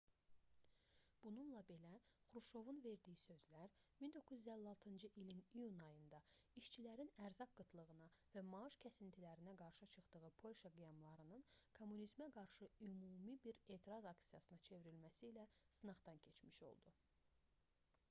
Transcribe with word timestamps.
bununla 1.25 1.59
belə 1.71 1.89
xruşovun 2.27 2.77
verdiyi 2.85 3.17
sözlər 3.23 3.73
1956-cı 4.05 5.09
ilin 5.23 5.43
iyun 5.59 5.83
ayında 5.87 6.21
işçilərin 6.61 7.11
ərzaq 7.27 7.53
qıtlığına 7.59 8.07
və 8.37 8.41
maaş 8.47 8.77
kəsintilərinə 8.85 9.53
qarşı 9.61 9.87
çıxdığı 9.97 10.31
polşa 10.39 10.71
qiyamlarının 10.79 11.45
kommunizmə 11.81 12.29
qarşı 12.39 12.71
ümumi 12.89 13.35
bir 13.45 13.59
etiraz 13.77 14.07
aksiyasına 14.15 14.59
çevrilməsi 14.71 15.29
ilə 15.33 15.45
sınaqdan 15.81 16.23
keçmiş 16.29 16.59
oldu 16.71 16.95